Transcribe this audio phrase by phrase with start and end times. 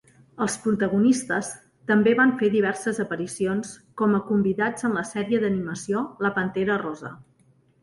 [0.43, 1.51] Els protagonistes
[1.91, 7.17] també van fer diverses aparicions com a convidats en la sèrie d'animació "La Pantera Rosa".